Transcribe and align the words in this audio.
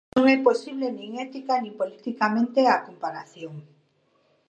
Non 0.15 0.25
é 0.35 0.37
posible, 0.47 0.87
nin 0.97 1.11
ética 1.27 1.53
nin 1.63 1.73
politicamente, 1.81 2.59
a 2.75 2.83
comparación. 2.87 3.53